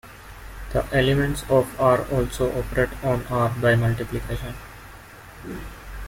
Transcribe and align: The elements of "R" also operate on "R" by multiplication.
The 0.73 0.83
elements 0.95 1.43
of 1.47 1.79
"R" 1.79 2.03
also 2.07 2.49
operate 2.59 2.89
on 3.03 3.23
"R" 3.29 3.49
by 3.61 3.75
multiplication. 3.75 4.55